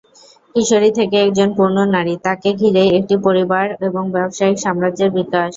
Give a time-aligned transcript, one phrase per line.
[0.55, 5.49] কিশোরী থেকে একজন পূর্ণ নারী—তাঁকে ঘিরেই একটি পরিবার এবং ব্যবসায়িক সাম্রাজ্যের বিকাশ।